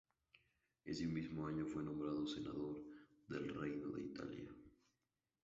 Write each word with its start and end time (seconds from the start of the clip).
Ese 0.83 1.05
mismo 1.05 1.45
año 1.45 1.67
fue 1.67 1.83
nombrado 1.83 2.25
senador 2.25 2.81
del 3.27 3.49
reino 3.53 3.89
de 3.91 4.01
Italia. 4.01 4.51